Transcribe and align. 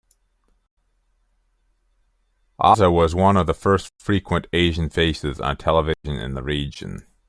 Oza 2.59 2.89
was 2.91 3.13
one 3.13 3.37
of 3.37 3.45
the 3.45 3.53
first 3.53 3.91
frequent 3.99 4.47
Asian 4.51 4.89
faces 4.89 5.39
on 5.39 5.57
television 5.57 5.93
in 6.05 6.33
the 6.33 6.41
region. 6.41 7.05